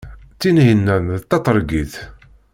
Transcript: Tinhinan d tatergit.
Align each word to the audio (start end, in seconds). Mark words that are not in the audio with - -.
Tinhinan 0.39 1.05
d 1.19 1.21
tatergit. 1.29 1.93